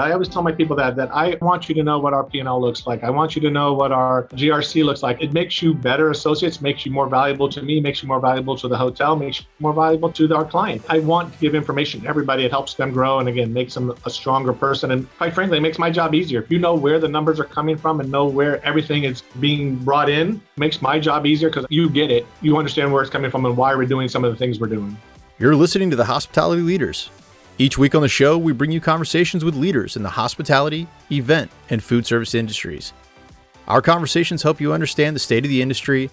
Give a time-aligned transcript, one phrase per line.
[0.00, 2.60] I always tell my people that that I want you to know what our P&L
[2.60, 3.04] looks like.
[3.04, 5.22] I want you to know what our GRC looks like.
[5.22, 8.56] It makes you better associates, makes you more valuable to me, makes you more valuable
[8.56, 10.82] to the hotel, makes you more valuable to our client.
[10.88, 12.44] I want to give information to everybody.
[12.44, 14.90] It helps them grow and again makes them a stronger person.
[14.90, 16.42] And quite frankly, it makes my job easier.
[16.42, 19.76] If you know where the numbers are coming from and know where everything is being
[19.76, 22.26] brought in, makes my job easier because you get it.
[22.42, 24.68] You understand where it's coming from and why we're doing some of the things we're
[24.68, 24.96] doing.
[25.38, 27.10] You're listening to the Hospitality Leaders.
[27.60, 31.50] Each week on the show, we bring you conversations with leaders in the hospitality, event,
[31.68, 32.94] and food service industries.
[33.68, 36.08] Our conversations help you understand the state of the industry,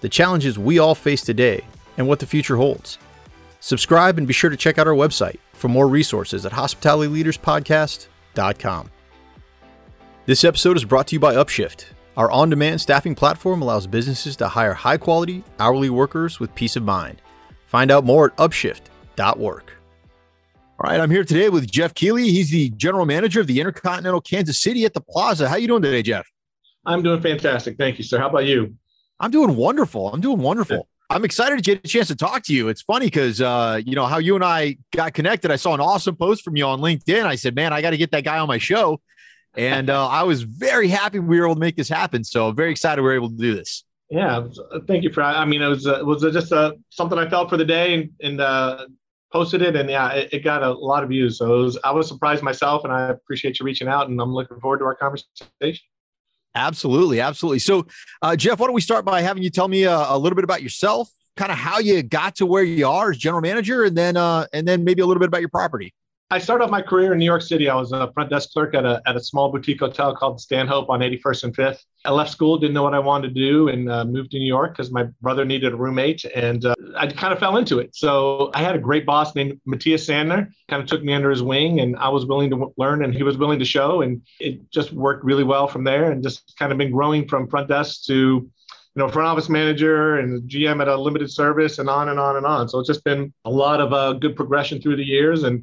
[0.00, 1.62] the challenges we all face today,
[1.98, 2.96] and what the future holds.
[3.60, 8.90] Subscribe and be sure to check out our website for more resources at hospitalityleaderspodcast.com.
[10.24, 11.84] This episode is brought to you by Upshift.
[12.16, 16.74] Our on demand staffing platform allows businesses to hire high quality, hourly workers with peace
[16.74, 17.20] of mind.
[17.66, 19.75] Find out more at upshift.work.
[20.78, 22.24] All right, I'm here today with Jeff Keeley.
[22.24, 25.48] He's the general manager of the Intercontinental Kansas City at the Plaza.
[25.48, 26.26] How you doing today, Jeff?
[26.84, 27.78] I'm doing fantastic.
[27.78, 28.18] Thank you, sir.
[28.18, 28.76] How about you?
[29.18, 30.12] I'm doing wonderful.
[30.12, 30.86] I'm doing wonderful.
[31.08, 32.68] I'm excited to get a chance to talk to you.
[32.68, 35.50] It's funny because uh, you know how you and I got connected.
[35.50, 37.24] I saw an awesome post from you on LinkedIn.
[37.24, 39.00] I said, "Man, I got to get that guy on my show,"
[39.54, 42.22] and uh, I was very happy we were able to make this happen.
[42.22, 43.82] So very excited we are able to do this.
[44.10, 44.46] Yeah,
[44.86, 45.22] thank you for.
[45.22, 47.94] I mean, it was uh, it was just uh, something I felt for the day
[47.94, 48.84] and, and uh,
[49.32, 51.38] posted it, and yeah, it, it, got a lot of views.
[51.38, 54.60] So was, I was surprised myself, and I appreciate you reaching out, and I'm looking
[54.60, 55.84] forward to our conversation.
[56.54, 57.58] Absolutely, absolutely.
[57.58, 57.86] So,
[58.22, 60.36] uh, Jeff, why don't we start by having you tell me a, uh, a, little
[60.36, 63.84] bit about yourself, kind of how you got to where you are as general manager,
[63.84, 65.92] and then uh, and then maybe a little bit about your property.
[66.28, 67.68] I started off my career in New York City.
[67.68, 70.90] I was a front desk clerk at a, at a small boutique hotel called Stanhope
[70.90, 71.78] on 81st and 5th.
[72.04, 74.46] I left school, didn't know what I wanted to do, and uh, moved to New
[74.46, 77.94] York because my brother needed a roommate, and uh, I kind of fell into it.
[77.94, 81.44] So I had a great boss named Matthias Sandner, kind of took me under his
[81.44, 84.68] wing, and I was willing to learn, and he was willing to show, and it
[84.72, 88.02] just worked really well from there, and just kind of been growing from front desk
[88.06, 92.18] to you know, front office manager and GM at a limited service and on and
[92.18, 92.68] on and on.
[92.68, 95.44] So it's just been a lot of uh, good progression through the years.
[95.44, 95.62] And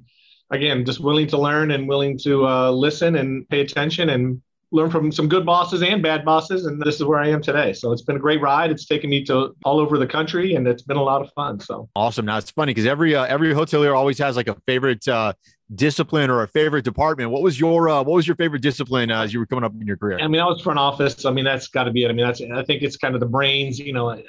[0.53, 4.41] again, just willing to learn and willing to uh, listen and pay attention and
[4.71, 6.65] learn from some good bosses and bad bosses.
[6.65, 7.73] And this is where I am today.
[7.73, 8.71] So it's been a great ride.
[8.71, 11.59] It's taken me to all over the country and it's been a lot of fun.
[11.59, 12.25] So awesome.
[12.25, 15.33] Now it's funny because every, uh, every hotelier always has like a favorite, uh,
[15.75, 17.29] discipline or a favorite department.
[17.29, 19.73] What was your, uh, what was your favorite discipline uh, as you were coming up
[19.79, 20.19] in your career?
[20.19, 21.23] I mean, I was front office.
[21.25, 22.09] I mean, that's gotta be it.
[22.09, 24.19] I mean, that's, I think it's kind of the brains, you know,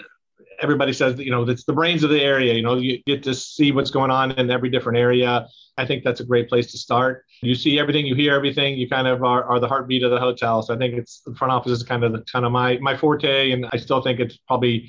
[0.61, 3.23] everybody says that, you know, it's the brains of the area, you know, you get
[3.25, 6.71] to see what's going on in every different area I think that's a great place
[6.73, 7.25] to start.
[7.43, 10.21] You see everything, you hear everything, you kind of are, are the heartbeat of the
[10.21, 10.63] hotel.
[10.63, 12.97] So I think it's the front office is kind of the kind of my my
[12.97, 14.89] forte, and I still think it's probably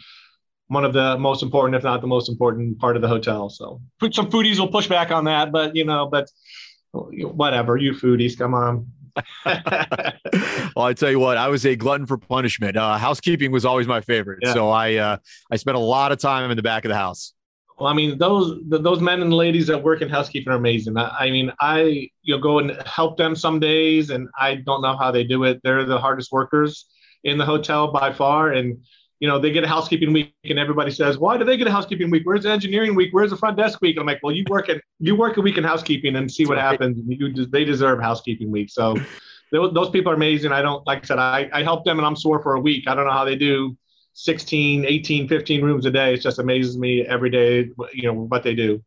[0.68, 3.50] one of the most important, if not the most important part of the hotel.
[3.50, 6.30] So some foodies will push back on that, but you know, but
[6.92, 8.88] whatever, you foodies, come on.
[10.78, 12.78] well, I tell you what, I was a glutton for punishment.
[12.78, 14.54] Uh, housekeeping was always my favorite, yeah.
[14.54, 15.18] so I uh,
[15.52, 17.34] I spent a lot of time in the back of the house.
[17.78, 20.98] Well, I mean, those those men and ladies that work in housekeeping are amazing.
[20.98, 24.82] I, I mean, I you know go and help them some days, and I don't
[24.82, 25.60] know how they do it.
[25.64, 26.86] They're the hardest workers
[27.24, 28.82] in the hotel by far, and
[29.20, 31.72] you know they get a housekeeping week, and everybody says, "Why do they get a
[31.72, 32.24] housekeeping week?
[32.26, 33.10] Where's the engineering week?
[33.12, 35.42] Where's the front desk week?" And I'm like, "Well, you work at you work a
[35.42, 36.98] week in housekeeping and see what happens.
[37.06, 38.96] You they deserve housekeeping week." So
[39.56, 40.52] those people are amazing.
[40.52, 42.88] I don't like I said, I, I help them, and I'm sore for a week.
[42.88, 43.78] I don't know how they do
[44.14, 46.14] 16, 18, 15 rooms a day.
[46.14, 48.84] It just amazes me every day, you know, what they do.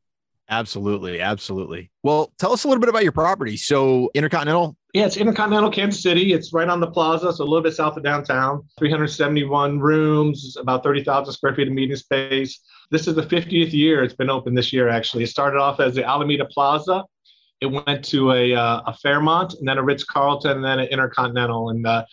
[0.51, 1.21] Absolutely.
[1.21, 1.91] Absolutely.
[2.03, 3.57] Well, tell us a little bit about your property.
[3.57, 4.77] So, Intercontinental?
[4.95, 6.33] Yeah, it's Intercontinental Kansas City.
[6.33, 8.67] It's right on the plaza, so a little bit south of downtown.
[8.79, 12.61] 371 rooms, about 30,000 square feet of meeting space.
[12.91, 15.25] This is the 50th year it's been open this year, actually.
[15.25, 17.05] It started off as the Alameda Plaza.
[17.61, 20.89] It went to a, uh, a Fairmont and then a Ritz Carlton and then an
[20.89, 21.71] Intercontinental.
[21.71, 22.05] And uh,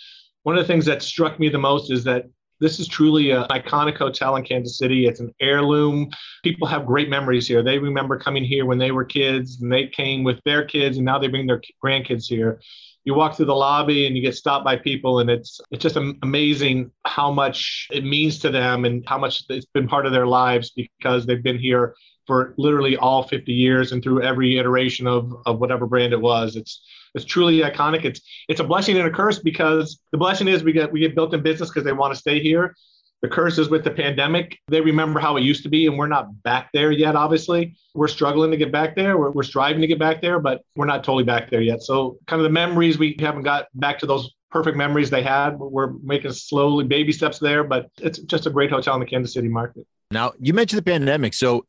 [0.43, 2.25] one of the things that struck me the most is that
[2.59, 5.07] this is truly an iconic hotel in Kansas City.
[5.07, 6.09] It's an heirloom.
[6.43, 7.61] People have great memories here.
[7.61, 11.05] They remember coming here when they were kids and they came with their kids and
[11.05, 12.61] now they bring their grandkids here.
[13.03, 15.95] You walk through the lobby and you get stopped by people and it's it's just
[15.95, 20.25] amazing how much it means to them and how much it's been part of their
[20.25, 21.93] lives because they've been here
[22.27, 26.55] for literally all 50 years and through every iteration of, of whatever brand it was.
[26.55, 26.81] It's
[27.15, 28.03] it's truly iconic.
[28.03, 31.15] It's it's a blessing and a curse because the blessing is we get we get
[31.15, 32.75] built in business because they want to stay here.
[33.21, 34.59] The curse is with the pandemic.
[34.67, 37.15] They remember how it used to be, and we're not back there yet.
[37.15, 39.17] Obviously, we're struggling to get back there.
[39.17, 41.81] We're, we're striving to get back there, but we're not totally back there yet.
[41.81, 45.57] So, kind of the memories we haven't got back to those perfect memories they had.
[45.57, 49.33] We're making slowly baby steps there, but it's just a great hotel in the Kansas
[49.33, 49.87] City market.
[50.11, 51.33] Now, you mentioned the pandemic.
[51.33, 51.65] So,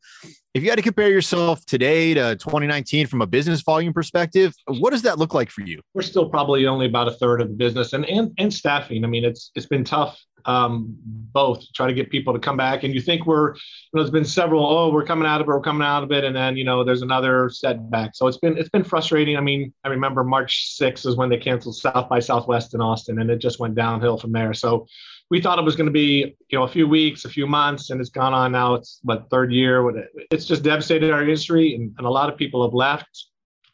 [0.57, 4.89] If you had to compare yourself today to 2019 from a business volume perspective, what
[4.89, 5.81] does that look like for you?
[5.93, 9.05] We're still probably only about a third of the business and and, and staffing.
[9.05, 12.83] I mean, it's it's been tough um, both try to get people to come back.
[12.83, 13.59] And you think we're, you
[13.93, 16.23] know, there's been several, oh, we're coming out of it, we're coming out of it,
[16.23, 18.15] and then you know, there's another setback.
[18.15, 19.37] So it's been it's been frustrating.
[19.37, 23.19] I mean, I remember March 6th is when they canceled South by Southwest in Austin,
[23.19, 24.53] and it just went downhill from there.
[24.53, 24.87] So
[25.29, 27.89] we thought it was going to be, you know, a few weeks, a few months,
[27.89, 28.75] and it's gone on now.
[28.75, 30.07] It's what third year.
[30.31, 33.27] It's just devastated our industry, and, and a lot of people have left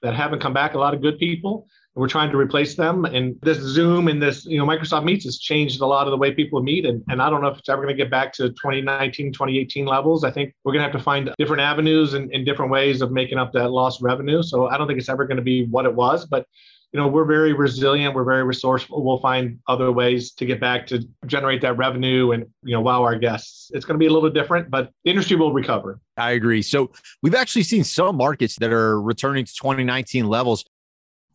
[0.03, 0.73] that haven't come back.
[0.73, 1.65] A lot of good people
[1.95, 3.05] And we're trying to replace them.
[3.05, 6.17] And this Zoom and this, you know, Microsoft Meets has changed a lot of the
[6.17, 6.85] way people meet.
[6.85, 9.85] And, and I don't know if it's ever going to get back to 2019, 2018
[9.85, 10.23] levels.
[10.23, 13.11] I think we're going to have to find different avenues and, and different ways of
[13.11, 14.43] making up that lost revenue.
[14.43, 16.45] So I don't think it's ever going to be what it was, but
[16.93, 18.13] you know, we're very resilient.
[18.13, 19.03] We're very resourceful.
[19.03, 23.01] We'll find other ways to get back to generate that revenue and, you know, wow
[23.01, 23.71] our guests.
[23.73, 25.99] It's going to be a little bit different, but the industry will recover.
[26.17, 26.61] I agree.
[26.61, 26.91] So
[27.23, 30.65] we've actually seen some markets that are returning to 2019 levels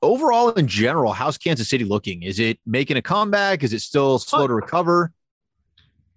[0.02, 2.22] overall in general, how's Kansas City looking?
[2.22, 3.62] Is it making a comeback?
[3.62, 5.12] Is it still slow to recover?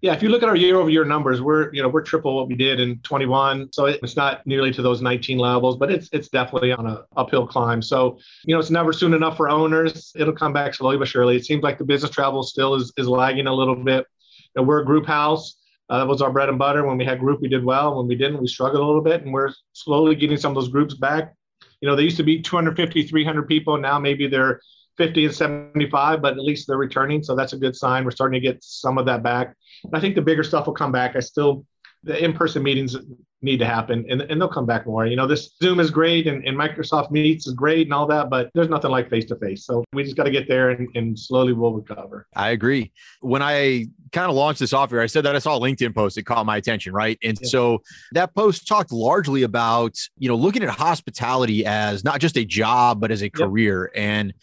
[0.01, 2.55] Yeah, if you look at our year-over-year numbers, we're you know we're triple what we
[2.55, 3.71] did in 21.
[3.71, 7.45] So it's not nearly to those 19 levels, but it's it's definitely on a uphill
[7.45, 7.81] climb.
[7.81, 10.11] So you know it's never soon enough for owners.
[10.15, 11.35] It'll come back slowly but surely.
[11.35, 14.07] It seems like the business travel still is is lagging a little bit.
[14.55, 15.57] You know, we're a group house.
[15.89, 16.85] Uh, that was our bread and butter.
[16.85, 17.97] When we had group, we did well.
[17.97, 19.23] When we didn't, we struggled a little bit.
[19.23, 21.33] And we're slowly getting some of those groups back
[21.81, 23.77] you know, they used to be 250, 300 people.
[23.77, 24.61] Now maybe they're
[24.97, 27.23] 50 and 75, but at least they're returning.
[27.23, 28.05] So that's a good sign.
[28.05, 29.55] We're starting to get some of that back.
[29.83, 31.15] And I think the bigger stuff will come back.
[31.15, 31.65] I still
[32.03, 32.95] the in-person meetings
[33.43, 36.27] need to happen and, and they'll come back more you know this zoom is great
[36.27, 39.83] and, and microsoft meets is great and all that but there's nothing like face-to-face so
[39.93, 42.91] we just got to get there and, and slowly we'll recover i agree
[43.21, 45.93] when i kind of launched this off here i said that i saw a linkedin
[45.93, 47.47] post that caught my attention right and yeah.
[47.47, 52.45] so that post talked largely about you know looking at hospitality as not just a
[52.45, 54.33] job but as a career and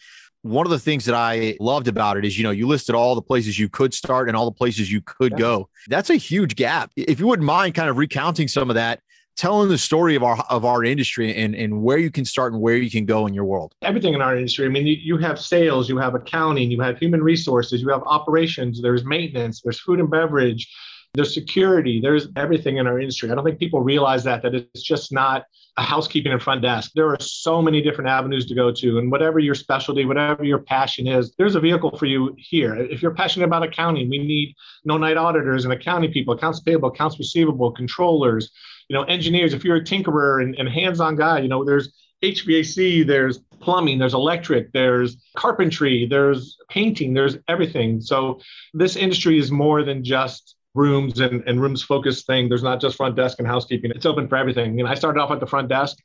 [0.41, 3.15] one of the things that I loved about it is, you know, you listed all
[3.15, 5.37] the places you could start and all the places you could yeah.
[5.37, 5.69] go.
[5.87, 6.91] That's a huge gap.
[6.95, 9.01] If you wouldn't mind kind of recounting some of that,
[9.35, 12.61] telling the story of our of our industry and, and where you can start and
[12.61, 13.73] where you can go in your world.
[13.81, 14.65] Everything in our industry.
[14.65, 18.03] I mean, you, you have sales, you have accounting, you have human resources, you have
[18.05, 20.69] operations, there's maintenance, there's food and beverage,
[21.13, 23.31] there's security, there's everything in our industry.
[23.31, 25.45] I don't think people realize that that it's just not
[25.77, 26.91] a housekeeping and front desk.
[26.93, 30.59] There are so many different avenues to go to, and whatever your specialty, whatever your
[30.59, 32.75] passion is, there's a vehicle for you here.
[32.75, 36.89] If you're passionate about accounting, we need no night auditors and accounting people, accounts payable,
[36.89, 38.51] accounts receivable, controllers,
[38.89, 39.53] you know, engineers.
[39.53, 41.93] If you're a tinkerer and, and hands-on guy, you know, there's
[42.23, 48.01] HVAC, there's plumbing, there's electric, there's carpentry, there's painting, there's everything.
[48.01, 48.41] So
[48.73, 52.49] this industry is more than just rooms and, and rooms focused thing.
[52.49, 53.91] There's not just front desk and housekeeping.
[53.95, 54.77] It's open for everything.
[54.77, 55.97] You know, I started off at the front desk.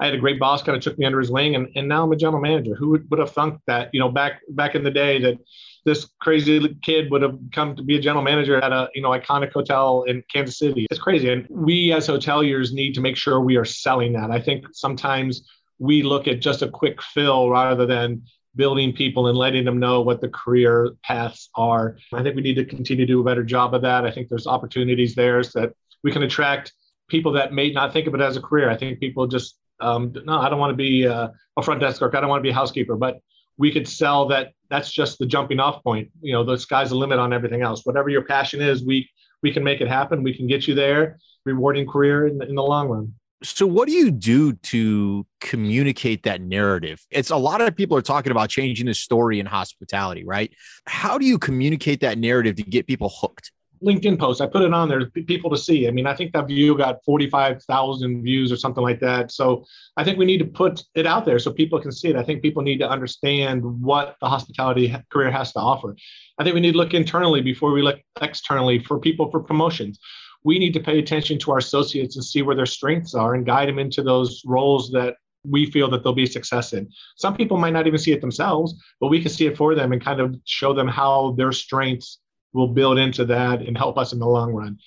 [0.00, 2.02] I had a great boss kind of took me under his wing and, and now
[2.02, 2.74] I'm a general manager.
[2.74, 5.38] Who would, would have thunk that, you know, back back in the day that
[5.84, 9.10] this crazy kid would have come to be a general manager at a, you know,
[9.10, 10.86] iconic hotel in Kansas City.
[10.90, 11.30] It's crazy.
[11.30, 14.30] And we as hoteliers need to make sure we are selling that.
[14.30, 15.48] I think sometimes
[15.78, 18.22] we look at just a quick fill rather than
[18.54, 21.96] building people and letting them know what the career paths are.
[22.12, 24.04] I think we need to continue to do a better job of that.
[24.04, 25.72] I think there's opportunities there so that
[26.04, 26.72] we can attract
[27.08, 28.70] people that may not think of it as a career.
[28.70, 31.98] I think people just, um, no, I don't want to be a, a front desk
[31.98, 32.14] clerk.
[32.14, 33.18] I don't want to be a housekeeper, but
[33.58, 34.52] we could sell that.
[34.70, 36.10] That's just the jumping off point.
[36.20, 37.84] You know, the sky's the limit on everything else.
[37.84, 39.08] Whatever your passion is, we,
[39.42, 40.22] we can make it happen.
[40.22, 43.14] We can get you there, rewarding career in in the long run.
[43.42, 47.04] So, what do you do to communicate that narrative?
[47.10, 50.52] It's a lot of people are talking about changing the story in hospitality, right?
[50.86, 53.50] How do you communicate that narrative to get people hooked?
[53.84, 54.40] LinkedIn post.
[54.40, 55.88] I put it on there, for people to see.
[55.88, 59.32] I mean, I think that view got 45,000 views or something like that.
[59.32, 59.64] So
[59.96, 62.16] I think we need to put it out there so people can see it.
[62.16, 65.96] I think people need to understand what the hospitality career has to offer.
[66.38, 69.98] I think we need to look internally before we look externally for people for promotions
[70.44, 73.46] we need to pay attention to our associates and see where their strengths are and
[73.46, 76.88] guide them into those roles that we feel that they'll be success in.
[77.16, 79.92] Some people might not even see it themselves, but we can see it for them
[79.92, 82.18] and kind of show them how their strengths
[82.52, 84.78] will build into that and help us in the long run.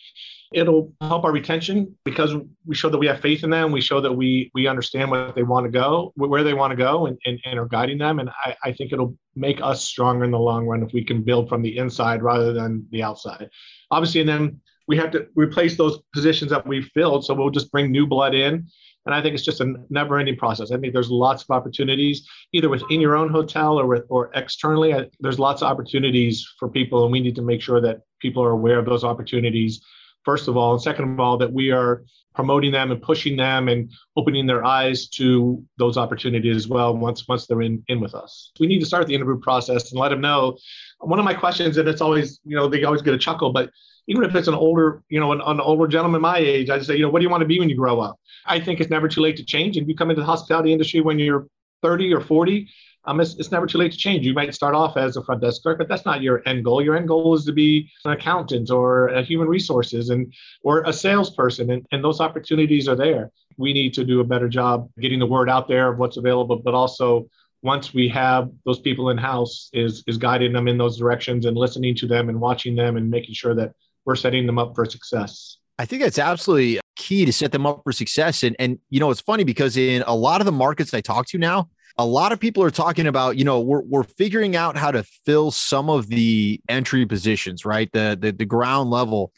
[0.53, 2.33] It'll help our retention because
[2.65, 3.71] we show that we have faith in them.
[3.71, 6.77] We show that we we understand what they want to go, where they want to
[6.77, 8.19] go, and, and, and are guiding them.
[8.19, 11.23] And I, I think it'll make us stronger in the long run if we can
[11.23, 13.49] build from the inside rather than the outside.
[13.91, 17.25] Obviously, and then we have to replace those positions that we've filled.
[17.25, 18.67] So we'll just bring new blood in.
[19.05, 20.71] And I think it's just a never ending process.
[20.71, 24.93] I think there's lots of opportunities either within your own hotel or with, or externally.
[24.93, 28.43] I, there's lots of opportunities for people, and we need to make sure that people
[28.43, 29.81] are aware of those opportunities
[30.25, 30.73] first of all.
[30.73, 32.03] And second of all, that we are
[32.33, 37.27] promoting them and pushing them and opening their eyes to those opportunities as well once
[37.27, 38.51] once they're in, in with us.
[38.59, 40.57] We need to start the interview process and let them know.
[40.99, 43.69] One of my questions, and it's always, you know, they always get a chuckle, but
[44.07, 46.87] even if it's an older, you know, an, an older gentleman my age, I just
[46.87, 48.19] say, you know, what do you want to be when you grow up?
[48.45, 49.77] I think it's never too late to change.
[49.77, 51.47] And you come into the hospitality industry when you're
[51.81, 52.67] 30 or 40,
[53.07, 54.25] um, it's, it's never too late to change.
[54.25, 56.81] You might start off as a front desk clerk, but that's not your end goal.
[56.83, 60.33] Your end goal is to be an accountant or a human resources and
[60.63, 63.31] or a salesperson, and, and those opportunities are there.
[63.57, 66.57] We need to do a better job getting the word out there of what's available,
[66.57, 67.29] but also
[67.61, 71.57] once we have those people in house, is is guiding them in those directions and
[71.57, 73.73] listening to them and watching them and making sure that
[74.05, 75.57] we're setting them up for success.
[75.77, 78.43] I think that's absolutely key to set them up for success.
[78.43, 81.27] And and you know, it's funny because in a lot of the markets I talk
[81.27, 84.77] to now, a lot of people are talking about, you know, we're we're figuring out
[84.77, 87.89] how to fill some of the entry positions, right?
[87.91, 89.31] The the, the ground level.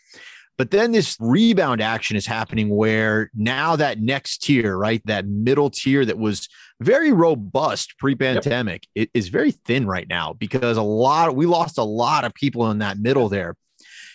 [0.58, 5.04] But then this rebound action is happening where now that next tier, right?
[5.06, 6.50] That middle tier that was
[6.82, 9.10] very robust pre-pandemic yep.
[9.14, 12.80] is very thin right now because a lot we lost a lot of people in
[12.80, 13.56] that middle there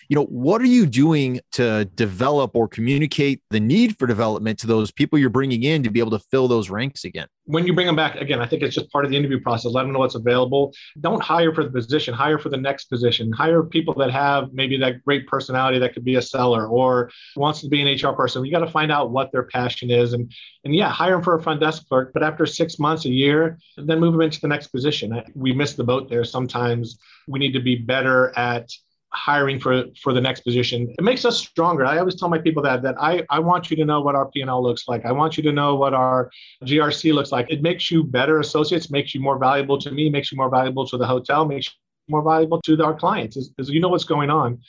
[0.09, 4.67] you know what are you doing to develop or communicate the need for development to
[4.67, 7.27] those people you're bringing in to be able to fill those ranks again?
[7.45, 9.71] When you bring them back again i think it's just part of the interview process.
[9.71, 10.73] Let them know what's available.
[11.01, 13.31] Don't hire for the position hire for the next position.
[13.31, 17.61] Hire people that have maybe that great personality that could be a seller or wants
[17.61, 18.45] to be an hr person.
[18.45, 20.13] You got to find out what their passion is.
[20.13, 20.31] And
[20.63, 23.57] and yeah hire them for a front desk clerk but after six months a year
[23.77, 25.21] then move them into the next position.
[25.35, 26.97] We miss the boat there sometimes.
[27.27, 28.69] We need to be better at
[29.15, 32.63] hiring for for the next position it makes us stronger i always tell my people
[32.63, 35.37] that that i i want you to know what our p&l looks like i want
[35.37, 36.31] you to know what our
[36.63, 40.31] grc looks like it makes you better associates makes you more valuable to me makes
[40.31, 41.73] you more valuable to the hotel makes you
[42.09, 44.59] more valuable to our clients is you know what's going on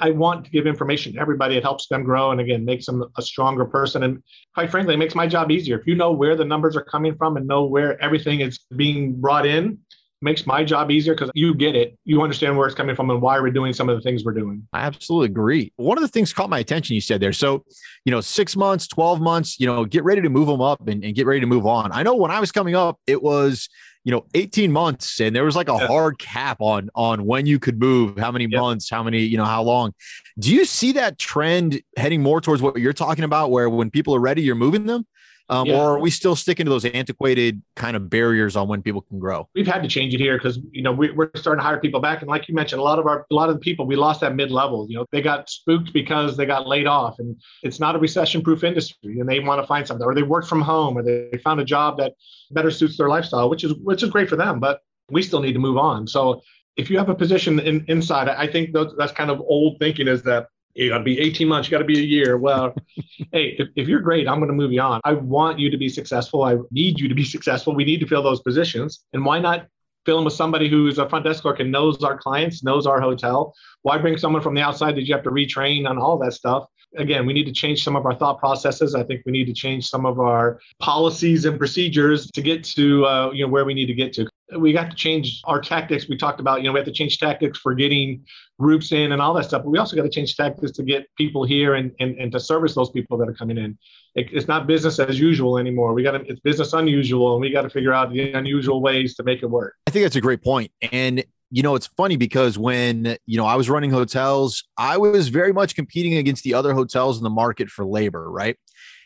[0.00, 1.56] I want to give information to everybody.
[1.56, 4.02] It helps them grow and again makes them a stronger person.
[4.02, 4.22] And
[4.54, 5.78] quite frankly, it makes my job easier.
[5.78, 9.20] If you know where the numbers are coming from and know where everything is being
[9.20, 9.78] brought in,
[10.22, 11.98] makes my job easier because you get it.
[12.04, 14.32] You understand where it's coming from and why we're doing some of the things we're
[14.32, 14.66] doing.
[14.72, 15.72] I absolutely agree.
[15.76, 17.32] One of the things caught my attention you said there.
[17.32, 17.64] So,
[18.04, 21.04] you know, six months, 12 months, you know, get ready to move them up and,
[21.04, 21.92] and get ready to move on.
[21.92, 23.68] I know when I was coming up, it was,
[24.04, 25.86] you know, 18 months and there was like a yeah.
[25.86, 29.44] hard cap on on when you could move, how many months, how many, you know,
[29.44, 29.92] how long.
[30.38, 34.14] Do you see that trend heading more towards what you're talking about where when people
[34.14, 35.06] are ready, you're moving them?
[35.52, 35.76] Um, yeah.
[35.76, 39.18] Or are we still sticking to those antiquated kind of barriers on when people can
[39.18, 39.50] grow?
[39.54, 42.00] We've had to change it here because you know we, are starting to hire people
[42.00, 43.94] back, and like you mentioned, a lot of our a lot of the people we
[43.94, 44.86] lost at mid level.
[44.88, 48.64] You know, they got spooked because they got laid off, and it's not a recession-proof
[48.64, 51.60] industry, and they want to find something, or they work from home, or they found
[51.60, 52.14] a job that
[52.50, 54.58] better suits their lifestyle, which is which is great for them.
[54.58, 54.80] But
[55.10, 56.06] we still need to move on.
[56.06, 56.42] So
[56.76, 60.22] if you have a position in, inside, I think that's kind of old thinking is
[60.22, 62.36] that you got to be 18 months, you got to be a year.
[62.36, 62.74] Well,
[63.32, 65.00] hey, if, if you're great, I'm going to move you on.
[65.04, 66.42] I want you to be successful.
[66.44, 67.74] I need you to be successful.
[67.74, 69.04] We need to fill those positions.
[69.12, 69.66] And why not
[70.04, 73.00] fill them with somebody who's a front desk clerk and knows our clients, knows our
[73.00, 73.54] hotel?
[73.82, 76.66] Why bring someone from the outside that you have to retrain on all that stuff?
[76.96, 78.94] Again, we need to change some of our thought processes.
[78.94, 83.06] I think we need to change some of our policies and procedures to get to
[83.06, 86.08] uh, you know where we need to get to we got to change our tactics.
[86.08, 88.24] We talked about, you know, we have to change tactics for getting
[88.58, 89.62] groups in and all that stuff.
[89.62, 92.40] But we also got to change tactics to get people here and, and, and to
[92.40, 93.78] service those people that are coming in.
[94.14, 95.94] It, it's not business as usual anymore.
[95.94, 99.14] We got to, it's business unusual, and we got to figure out the unusual ways
[99.16, 99.74] to make it work.
[99.86, 100.70] I think that's a great point.
[100.90, 105.28] And you know, it's funny because when, you know, I was running hotels, I was
[105.28, 108.56] very much competing against the other hotels in the market for labor, right?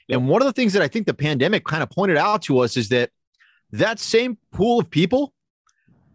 [0.08, 2.60] And one of the things that I think the pandemic kind of pointed out to
[2.60, 3.10] us is that
[3.72, 5.32] that same pool of people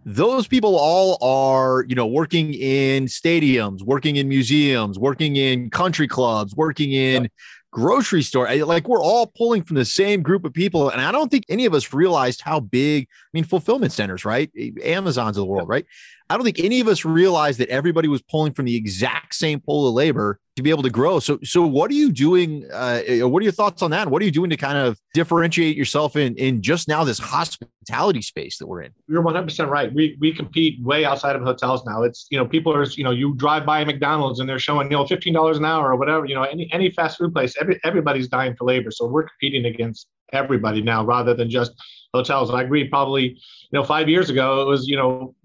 [0.03, 6.07] those people all are you know working in stadiums working in museums working in country
[6.07, 7.29] clubs working in.
[7.71, 11.11] Grocery store eh, like we're all pulling from the same group of people and i
[11.11, 14.51] don't think any of us realized how big i mean fulfillment centers right?
[14.57, 15.85] Eh, Amazons of the world right?
[16.29, 19.59] I don't think any of us realized that everybody was pulling from the exact same
[19.59, 21.19] pool of labor to be able to grow.
[21.19, 22.67] So, so what are you doing?
[22.71, 24.09] Uh, what are your thoughts on that?
[24.09, 28.21] What are you doing to kind of differentiate yourself in in just now this hospitality
[28.21, 28.91] space that we're in?
[29.07, 29.93] You're 100 percent right.
[29.93, 32.03] We we compete way outside of hotels now.
[32.03, 34.97] It's you know people are you know you drive by McDonald's and they're showing you
[34.97, 36.25] know 15 dollars an hour or whatever.
[36.25, 37.55] You know any any fast food place.
[37.59, 38.91] Every everybody's dying for labor.
[38.91, 41.73] So we're competing against everybody now rather than just
[42.13, 42.51] hotels.
[42.51, 42.87] I agree.
[42.87, 45.35] Probably you know five years ago it was you know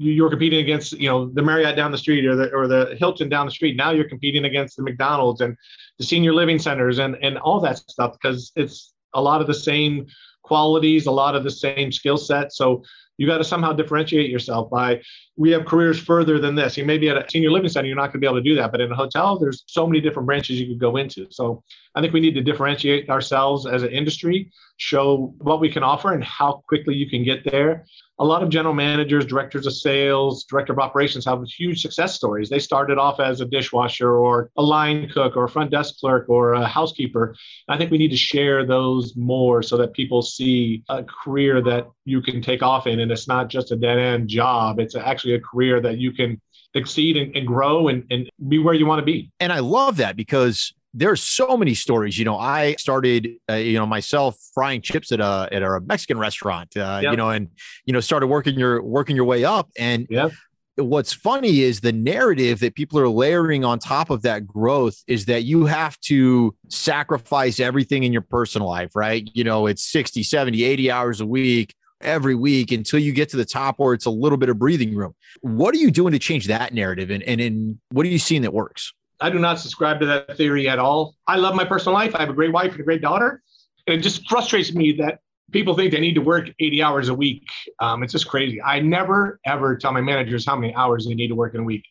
[0.00, 3.28] you're competing against you know the Marriott down the street or the or the Hilton
[3.28, 3.76] down the street.
[3.76, 5.54] Now you're competing against the McDonald's and
[5.98, 9.54] the senior living centers and and all that stuff because it's a lot of the
[9.54, 10.06] same
[10.42, 12.52] qualities, a lot of the same skill set.
[12.52, 12.82] So
[13.18, 15.02] you got to somehow differentiate yourself by
[15.36, 16.78] we have careers further than this.
[16.78, 18.42] You may be at a senior living center, you're not going to be able to
[18.42, 18.72] do that.
[18.72, 21.26] But in a hotel, there's so many different branches you could go into.
[21.30, 21.62] So
[21.94, 26.12] I think we need to differentiate ourselves as an industry, show what we can offer
[26.12, 27.84] and how quickly you can get there
[28.20, 32.50] a lot of general managers, directors of sales, director of operations have huge success stories.
[32.50, 36.28] They started off as a dishwasher or a line cook or a front desk clerk
[36.28, 37.34] or a housekeeper.
[37.66, 41.88] I think we need to share those more so that people see a career that
[42.04, 44.80] you can take off in and it's not just a dead end job.
[44.80, 46.38] It's actually a career that you can
[46.74, 49.30] exceed and, and grow and, and be where you want to be.
[49.40, 52.18] And I love that because there's so many stories.
[52.18, 56.18] You know, I started, uh, you know, myself frying chips at a at a Mexican
[56.18, 56.76] restaurant.
[56.76, 57.12] Uh, yep.
[57.12, 57.48] You know, and
[57.84, 59.70] you know, started working your working your way up.
[59.78, 60.32] And yep.
[60.76, 65.26] what's funny is the narrative that people are layering on top of that growth is
[65.26, 69.28] that you have to sacrifice everything in your personal life, right?
[69.32, 73.36] You know, it's 60, 70, 80 hours a week every week until you get to
[73.36, 75.14] the top where it's a little bit of breathing room.
[75.42, 77.10] What are you doing to change that narrative?
[77.10, 78.92] And, and in what are you seeing that works?
[79.20, 81.16] I do not subscribe to that theory at all.
[81.26, 82.14] I love my personal life.
[82.14, 83.42] I have a great wife and a great daughter.
[83.86, 85.20] And it just frustrates me that
[85.52, 87.44] people think they need to work 80 hours a week.
[87.80, 88.62] Um, it's just crazy.
[88.62, 91.64] I never, ever tell my managers how many hours they need to work in a
[91.64, 91.84] week.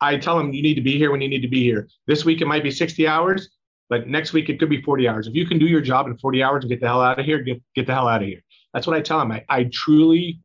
[0.00, 1.88] I tell them you need to be here when you need to be here.
[2.06, 3.50] This week it might be 60 hours,
[3.88, 5.26] but next week it could be 40 hours.
[5.26, 7.26] If you can do your job in 40 hours and get the hell out of
[7.26, 8.40] here, get, get the hell out of here.
[8.72, 9.32] That's what I tell them.
[9.32, 10.40] I, I truly,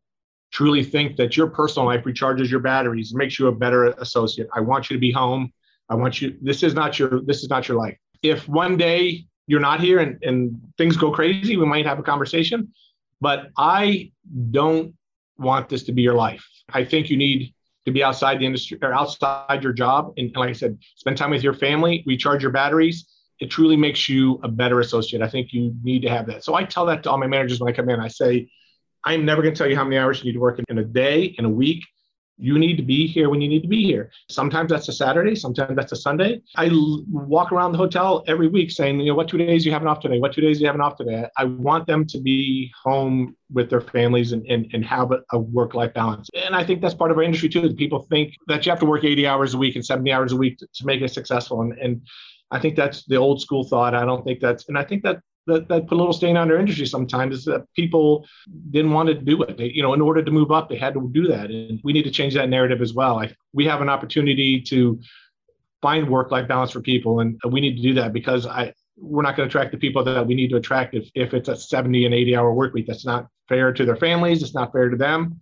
[0.52, 4.48] truly think that your personal life recharges your batteries, makes you a better associate.
[4.54, 5.54] I want you to be home.
[5.90, 6.38] I want you.
[6.42, 7.22] This is not your.
[7.22, 7.98] This is not your life.
[8.22, 12.04] If one day you're not here and, and things go crazy, we might have a
[12.04, 12.74] conversation.
[13.22, 14.12] But I
[14.52, 14.96] don't
[15.38, 16.46] want this to be your life.
[16.70, 17.54] I think you need
[17.86, 20.14] to be outside the industry or outside your job.
[20.18, 23.06] And, and like I said, spend time with your family, recharge your batteries.
[23.40, 25.22] It truly makes you a better associate.
[25.22, 26.44] I think you need to have that.
[26.44, 28.00] So I tell that to all my managers when I come in.
[28.00, 28.50] I say,
[29.04, 30.80] I'm never going to tell you how many hours you need to work in, in
[30.80, 31.84] a day, in a week
[32.38, 34.12] you need to be here when you need to be here.
[34.30, 36.42] Sometimes that's a Saturday, sometimes that's a Sunday.
[36.56, 39.72] I l- walk around the hotel every week saying, you know, what two days you
[39.72, 40.20] have an off today?
[40.20, 41.28] What two days you have an off today?
[41.38, 45.40] I want them to be home with their families and, and, and have a, a
[45.40, 46.30] work life balance.
[46.34, 47.62] And I think that's part of our industry too.
[47.62, 50.32] That people think that you have to work 80 hours a week and 70 hours
[50.34, 51.62] a week to, to make it successful.
[51.62, 52.02] And, and
[52.52, 53.96] I think that's the old school thought.
[53.96, 56.52] I don't think that's, and I think that that, that put a little stain on
[56.52, 58.26] our industry sometimes is that people
[58.72, 59.58] didn't want to do it.
[59.58, 61.50] They, you know, in order to move up, they had to do that.
[61.50, 63.20] And we need to change that narrative as well.
[63.20, 65.00] I, we have an opportunity to
[65.82, 67.20] find work-life balance for people.
[67.20, 70.04] And we need to do that because I, we're not going to attract the people
[70.04, 72.88] that we need to attract if, if it's a 70 and 80 hour work week.
[72.88, 74.42] That's not fair to their families.
[74.42, 75.40] It's not fair to them.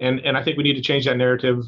[0.00, 1.62] And, and I think we need to change that narrative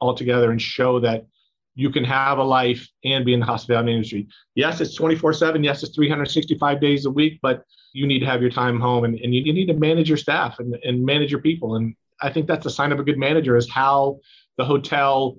[0.00, 1.26] altogether and show that
[1.74, 4.28] you can have a life and be in the hospitality industry.
[4.54, 5.62] Yes, it's 24 7.
[5.62, 9.18] Yes, it's 365 days a week, but you need to have your time home and,
[9.18, 11.76] and you, you need to manage your staff and, and manage your people.
[11.76, 14.20] And I think that's a sign of a good manager is how
[14.58, 15.38] the hotel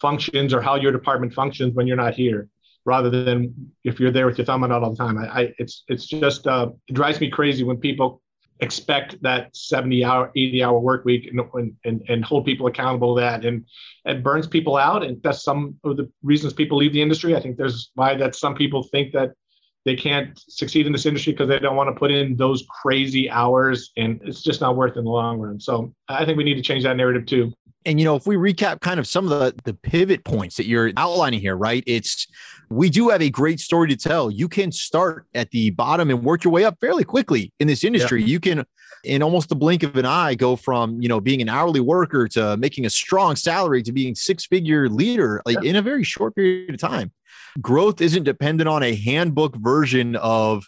[0.00, 2.48] functions or how your department functions when you're not here
[2.84, 5.18] rather than if you're there with your thumb on out all the time.
[5.18, 8.22] I, I it's it's just uh, it drives me crazy when people
[8.60, 13.20] expect that 70 hour 80 hour work week and, and, and hold people accountable to
[13.20, 13.44] that.
[13.44, 13.64] And
[14.04, 15.02] it burns people out.
[15.02, 17.34] And that's some of the reasons people leave the industry.
[17.34, 19.32] I think there's why that some people think that
[19.84, 23.30] they can't succeed in this industry because they don't want to put in those crazy
[23.30, 26.44] hours and it's just not worth it in the long run so i think we
[26.44, 27.52] need to change that narrative too
[27.86, 30.66] and you know if we recap kind of some of the the pivot points that
[30.66, 32.26] you're outlining here right it's
[32.70, 34.30] we do have a great story to tell.
[34.30, 37.82] You can start at the bottom and work your way up fairly quickly in this
[37.82, 38.20] industry.
[38.20, 38.28] Yeah.
[38.28, 38.64] You can,
[39.02, 42.28] in almost the blink of an eye, go from you know being an hourly worker
[42.28, 45.70] to making a strong salary to being six figure leader like yeah.
[45.70, 47.10] in a very short period of time.
[47.60, 50.66] Growth isn't dependent on a handbook version of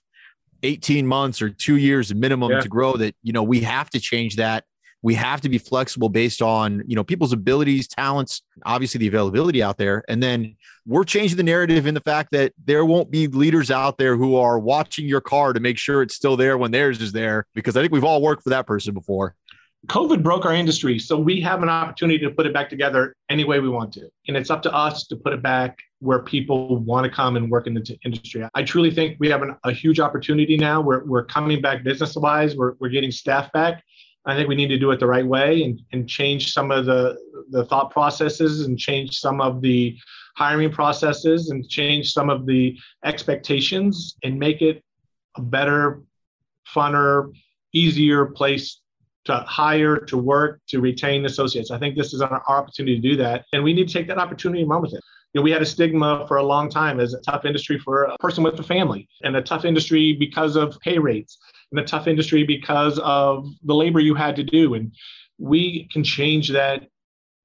[0.62, 2.60] 18 months or two years minimum yeah.
[2.60, 2.96] to grow.
[2.96, 4.64] That you know we have to change that
[5.02, 9.62] we have to be flexible based on you know people's abilities talents obviously the availability
[9.62, 13.26] out there and then we're changing the narrative in the fact that there won't be
[13.26, 16.70] leaders out there who are watching your car to make sure it's still there when
[16.70, 19.34] theirs is there because i think we've all worked for that person before
[19.88, 23.44] covid broke our industry so we have an opportunity to put it back together any
[23.44, 26.78] way we want to and it's up to us to put it back where people
[26.78, 28.44] want to come and work in the industry.
[28.54, 30.80] I truly think we have an, a huge opportunity now.
[30.80, 32.56] We're, we're coming back business wise.
[32.56, 33.84] We're, we're getting staff back.
[34.26, 36.86] I think we need to do it the right way and, and change some of
[36.86, 37.16] the,
[37.50, 39.96] the thought processes and change some of the
[40.36, 44.82] hiring processes and change some of the expectations and make it
[45.36, 46.02] a better,
[46.74, 47.32] funner,
[47.72, 48.81] easier place
[49.24, 51.70] to hire, to work, to retain associates.
[51.70, 53.44] I think this is our opportunity to do that.
[53.52, 55.00] And we need to take that opportunity and run with it.
[55.32, 58.04] You know, we had a stigma for a long time as a tough industry for
[58.04, 61.38] a person with a family and a tough industry because of pay rates
[61.70, 64.74] and a tough industry because of the labor you had to do.
[64.74, 64.92] And
[65.38, 66.86] we can change that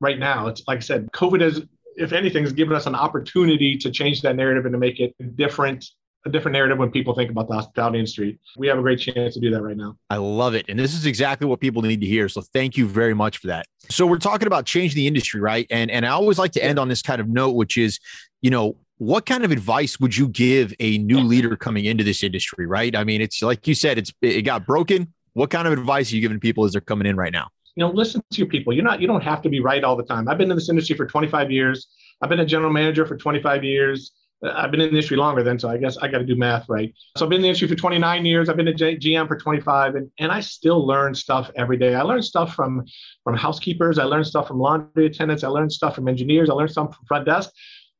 [0.01, 0.47] right now.
[0.47, 1.61] It's like I said, COVID has,
[1.95, 5.15] if anything, has given us an opportunity to change that narrative and to make it
[5.37, 5.85] different
[6.27, 8.39] a different narrative when people think about the hospitality industry.
[8.57, 9.97] We have a great chance to do that right now.
[10.09, 10.65] I love it.
[10.69, 12.29] And this is exactly what people need to hear.
[12.29, 13.65] So thank you very much for that.
[13.89, 15.65] So we're talking about changing the industry, right?
[15.71, 17.99] And and I always like to end on this kind of note, which is,
[18.41, 22.23] you know, what kind of advice would you give a new leader coming into this
[22.23, 22.95] industry, right?
[22.95, 25.13] I mean, it's like you said, it's it got broken.
[25.33, 27.49] What kind of advice are you giving people as they're coming in right now?
[27.75, 28.73] You know, listen to your people.
[28.73, 30.27] You're not you don't have to be right all the time.
[30.27, 31.87] I've been in this industry for 25 years.
[32.21, 34.11] I've been a general manager for 25 years.
[34.43, 36.69] I've been in the industry longer than, so I guess I got to do math
[36.69, 36.93] right.
[37.17, 38.50] So I've been in the industry for 29 years.
[38.50, 41.95] I've been a GM for 25, and, and I still learn stuff every day.
[41.95, 42.86] I learn stuff from
[43.23, 43.97] from housekeepers.
[43.97, 45.43] I learn stuff from laundry attendants.
[45.43, 46.50] I learn stuff from engineers.
[46.50, 47.50] I learn stuff from front desk.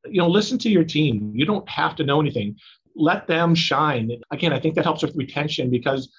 [0.06, 1.32] You know, listen to your team.
[1.34, 2.56] You don't have to know anything.
[2.96, 4.12] Let them shine.
[4.32, 6.10] Again, I think that helps with retention because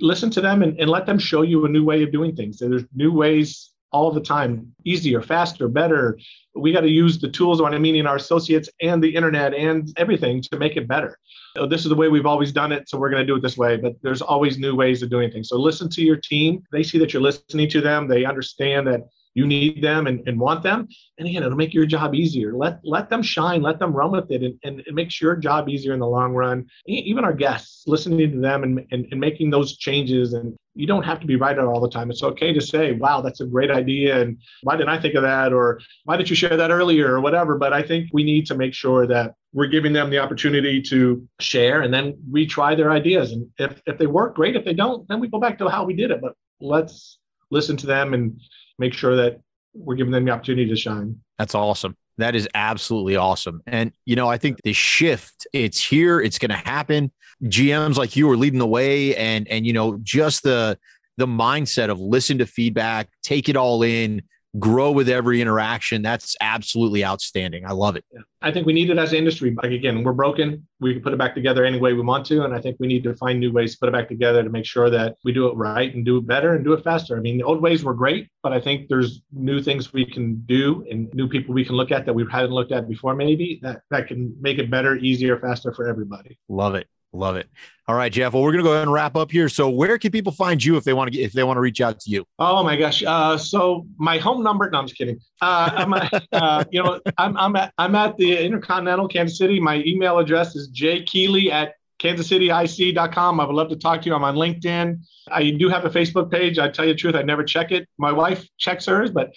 [0.00, 2.58] listen to them and, and let them show you a new way of doing things.
[2.58, 6.18] There's new ways all the time easier faster better.
[6.54, 10.42] We got to use the tools on meaning our associates and the internet and everything
[10.50, 11.18] to make it better.
[11.56, 13.42] So this is the way we've always done it so we're going to do it
[13.42, 15.48] this way but there's always new ways of doing things.
[15.48, 16.62] So listen to your team.
[16.72, 18.08] They see that you're listening to them.
[18.08, 19.02] They understand that
[19.38, 20.88] you need them and, and want them.
[21.18, 22.52] And again it'll make your job easier.
[22.54, 25.68] Let let them shine let them run with it and, and it makes your job
[25.68, 26.66] easier in the long run.
[26.86, 31.04] Even our guests listening to them and, and, and making those changes and you don't
[31.04, 32.10] have to be right all the time.
[32.10, 35.22] It's okay to say wow that's a great idea and why didn't i think of
[35.22, 35.52] that?
[35.52, 37.06] or why didn't you share that earlier?
[37.14, 37.56] or whatever.
[37.56, 41.26] But i think we need to make sure that we're giving them the opportunity to
[41.38, 43.30] share and then we try their ideas.
[43.30, 44.56] And if, if they work great.
[44.56, 46.20] If they don't then we go back to how we did it.
[46.20, 47.18] But let's
[47.50, 48.40] listen to them and
[48.78, 49.40] make sure that
[49.74, 51.20] we're giving them the opportunity to shine.
[51.38, 51.96] That's awesome.
[52.18, 53.62] That is absolutely awesome.
[53.66, 57.12] And, you know, I think the shift, it's here, it's going to happen.
[57.44, 60.78] GMs like you are leading the way and, and, you know, just the,
[61.16, 64.22] the mindset of listen to feedback, take it all in,
[64.58, 66.02] grow with every interaction.
[66.02, 67.64] That's absolutely outstanding.
[67.66, 68.04] I love it.
[68.40, 69.54] I think we need it as an industry.
[69.62, 70.66] Like again, we're broken.
[70.80, 72.44] We can put it back together any way we want to.
[72.44, 74.50] And I think we need to find new ways to put it back together to
[74.50, 77.16] make sure that we do it right and do it better and do it faster.
[77.16, 80.40] I mean, the old ways were great, but I think there's new things we can
[80.46, 83.58] do and new people we can look at that we hadn't looked at before, maybe
[83.62, 86.38] that, that can make it better, easier, faster for everybody.
[86.48, 86.86] Love it.
[87.12, 87.48] Love it.
[87.86, 88.34] All right, Jeff.
[88.34, 89.48] Well, we're gonna go ahead and wrap up here.
[89.48, 91.62] So, where can people find you if they want to get if they want to
[91.62, 92.26] reach out to you?
[92.38, 93.02] Oh my gosh.
[93.02, 94.68] Uh, so my home number.
[94.68, 95.18] No, I'm just kidding.
[95.40, 95.94] Uh, I'm,
[96.32, 99.58] uh, you know, I'm I'm at I'm at the Intercontinental Kansas City.
[99.58, 103.40] My email address is jkeeley at kansascityic.com.
[103.40, 104.14] I would love to talk to you.
[104.14, 105.00] I'm on LinkedIn.
[105.30, 106.58] I do have a Facebook page.
[106.58, 107.88] I tell you the truth, I never check it.
[107.98, 109.32] My wife checks hers, but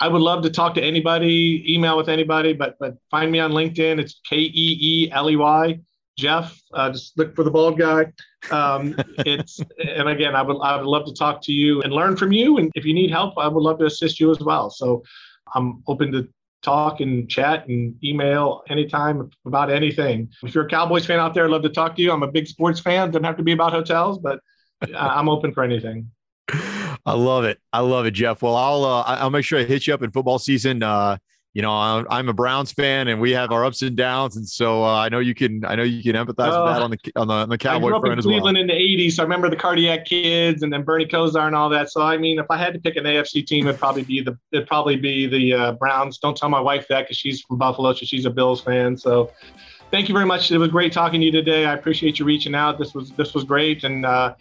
[0.00, 3.52] I would love to talk to anybody, email with anybody, but but find me on
[3.52, 4.00] LinkedIn.
[4.00, 5.80] It's K E E L E Y.
[6.16, 8.12] Jeff, uh, just look for the bald guy.
[8.50, 12.16] Um, it's and again, I would I would love to talk to you and learn
[12.16, 12.58] from you.
[12.58, 14.70] And if you need help, I would love to assist you as well.
[14.70, 15.02] So
[15.54, 16.28] I'm open to
[16.62, 20.30] talk and chat and email anytime about anything.
[20.42, 22.10] If you're a Cowboys fan out there, I'd love to talk to you.
[22.10, 23.10] I'm a big sports fan.
[23.10, 24.40] Doesn't have to be about hotels, but
[24.96, 26.10] I'm open for anything.
[27.06, 27.60] I love it.
[27.72, 28.40] I love it, Jeff.
[28.40, 30.82] Well, I'll uh, I'll make sure I hit you up in football season.
[30.82, 31.18] Uh,
[31.54, 34.82] you know, I'm a Browns fan, and we have our ups and downs, and so
[34.82, 36.98] uh, I know you can, I know you can empathize uh, with that on the
[37.14, 38.62] on the, on the Cowboy I grew up in Cleveland well.
[38.62, 41.68] in the '80s, so I remember the Cardiac Kids, and then Bernie Kosar and all
[41.70, 41.92] that.
[41.92, 44.36] So I mean, if I had to pick an AFC team, it'd probably be the
[44.50, 46.18] it'd probably be the uh, Browns.
[46.18, 48.96] Don't tell my wife that because she's from Buffalo, so she's a Bills fan.
[48.96, 49.30] So
[49.92, 50.50] thank you very much.
[50.50, 51.66] It was great talking to you today.
[51.66, 52.80] I appreciate you reaching out.
[52.80, 54.34] This was this was great, and uh,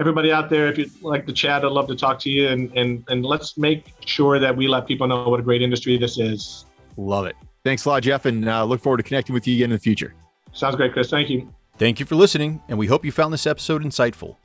[0.00, 2.48] everybody out there, if you'd like to chat, I'd love to talk to you.
[2.48, 5.98] And, and, and let's make sure that we let people know what a great industry
[5.98, 6.64] this is.
[6.96, 7.36] Love it.
[7.62, 9.78] Thanks a lot, Jeff, and uh, look forward to connecting with you again in the
[9.78, 10.14] future.
[10.52, 11.10] Sounds great, Chris.
[11.10, 11.52] Thank you.
[11.78, 14.36] Thank you for listening, and we hope you found this episode insightful.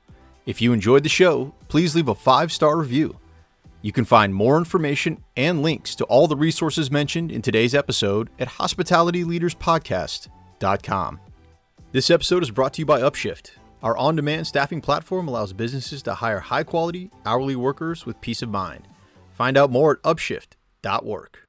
[0.46, 3.18] If you enjoyed the show, please leave a five star review.
[3.82, 8.30] You can find more information and links to all the resources mentioned in today's episode
[8.40, 11.20] at hospitalityleaderspodcast.com.
[11.92, 13.52] This episode is brought to you by Upshift.
[13.86, 18.42] Our on demand staffing platform allows businesses to hire high quality, hourly workers with peace
[18.42, 18.88] of mind.
[19.34, 21.45] Find out more at upshift.work.